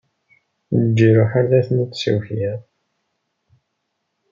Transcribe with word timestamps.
Leǧruḥ 0.81 1.31
ad-ten-id-sakiɣ. 1.41 2.59